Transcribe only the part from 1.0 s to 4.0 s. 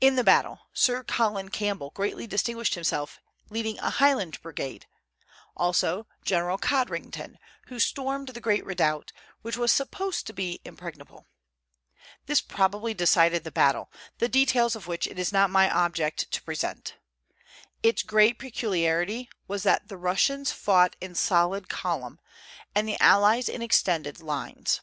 Colin Campbell greatly distinguished himself leading a